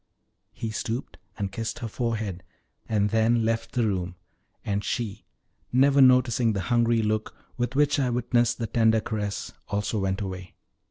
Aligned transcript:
He 0.51 0.71
stooped 0.71 1.19
and 1.37 1.51
kissed 1.51 1.77
her 1.77 1.87
forehead, 1.87 2.41
and 2.89 3.11
then 3.11 3.45
left 3.45 3.73
the 3.73 3.85
room; 3.85 4.15
and 4.65 4.83
she, 4.83 5.25
never 5.71 6.01
noticing 6.01 6.53
the 6.53 6.59
hungry 6.71 7.03
look 7.03 7.35
with 7.55 7.75
which 7.75 7.99
I 7.99 8.09
witnessed 8.09 8.57
the 8.57 8.65
tender 8.65 8.99
caress, 8.99 9.53
also 9.67 9.99
went 9.99 10.19
away. 10.21 10.55